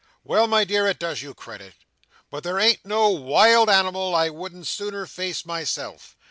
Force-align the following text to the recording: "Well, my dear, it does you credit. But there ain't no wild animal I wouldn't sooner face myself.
"Well, 0.23 0.47
my 0.47 0.63
dear, 0.63 0.87
it 0.87 0.97
does 0.97 1.21
you 1.21 1.35
credit. 1.35 1.75
But 2.31 2.43
there 2.43 2.57
ain't 2.57 2.83
no 2.83 3.09
wild 3.09 3.69
animal 3.69 4.15
I 4.15 4.29
wouldn't 4.29 4.65
sooner 4.65 5.05
face 5.05 5.45
myself. 5.45 6.17